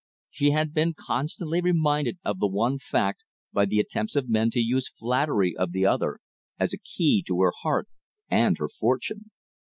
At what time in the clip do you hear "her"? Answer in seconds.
7.41-7.53, 8.57-8.67